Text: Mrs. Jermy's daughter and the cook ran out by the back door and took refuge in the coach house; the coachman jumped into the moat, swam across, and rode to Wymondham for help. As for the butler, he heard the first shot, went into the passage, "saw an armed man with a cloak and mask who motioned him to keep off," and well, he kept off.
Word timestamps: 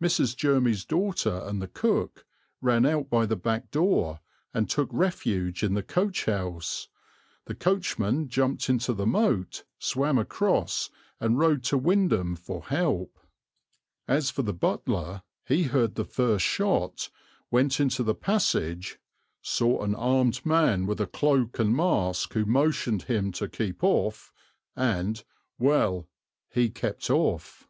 Mrs. 0.00 0.36
Jermy's 0.36 0.84
daughter 0.84 1.40
and 1.44 1.60
the 1.60 1.66
cook 1.66 2.24
ran 2.60 2.86
out 2.86 3.10
by 3.10 3.26
the 3.26 3.34
back 3.34 3.72
door 3.72 4.20
and 4.54 4.70
took 4.70 4.88
refuge 4.92 5.64
in 5.64 5.74
the 5.74 5.82
coach 5.82 6.26
house; 6.26 6.86
the 7.46 7.54
coachman 7.56 8.28
jumped 8.28 8.68
into 8.70 8.92
the 8.92 9.08
moat, 9.08 9.64
swam 9.80 10.18
across, 10.18 10.88
and 11.18 11.40
rode 11.40 11.64
to 11.64 11.76
Wymondham 11.76 12.36
for 12.36 12.62
help. 12.66 13.18
As 14.06 14.30
for 14.30 14.42
the 14.42 14.52
butler, 14.54 15.22
he 15.44 15.64
heard 15.64 15.96
the 15.96 16.04
first 16.04 16.46
shot, 16.46 17.10
went 17.50 17.80
into 17.80 18.04
the 18.04 18.14
passage, 18.14 19.00
"saw 19.42 19.82
an 19.82 19.96
armed 19.96 20.46
man 20.46 20.86
with 20.86 21.00
a 21.00 21.08
cloak 21.08 21.58
and 21.58 21.74
mask 21.74 22.34
who 22.34 22.44
motioned 22.46 23.02
him 23.10 23.32
to 23.32 23.48
keep 23.48 23.82
off," 23.82 24.32
and 24.76 25.24
well, 25.58 26.06
he 26.50 26.70
kept 26.70 27.10
off. 27.10 27.66